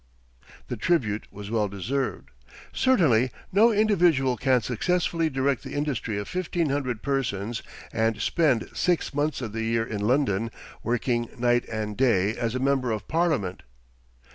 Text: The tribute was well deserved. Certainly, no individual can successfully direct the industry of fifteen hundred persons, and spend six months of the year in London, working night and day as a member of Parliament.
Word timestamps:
The 0.67 0.77
tribute 0.77 1.27
was 1.31 1.51
well 1.51 1.67
deserved. 1.67 2.31
Certainly, 2.73 3.29
no 3.53 3.71
individual 3.71 4.35
can 4.35 4.59
successfully 4.63 5.29
direct 5.29 5.61
the 5.61 5.75
industry 5.75 6.17
of 6.17 6.27
fifteen 6.27 6.69
hundred 6.69 7.03
persons, 7.03 7.61
and 7.93 8.19
spend 8.19 8.67
six 8.73 9.13
months 9.13 9.41
of 9.43 9.53
the 9.53 9.61
year 9.61 9.85
in 9.85 10.01
London, 10.01 10.49
working 10.81 11.29
night 11.37 11.65
and 11.69 11.95
day 11.95 12.35
as 12.35 12.55
a 12.55 12.59
member 12.59 12.89
of 12.91 13.07
Parliament. 13.07 13.61